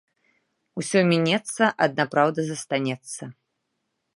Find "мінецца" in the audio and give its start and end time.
1.13-1.63